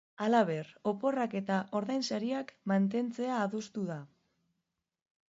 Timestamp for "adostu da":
3.43-3.99